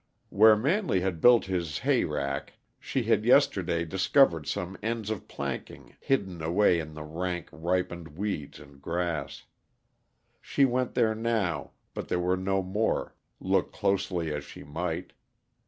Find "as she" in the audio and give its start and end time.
14.33-14.63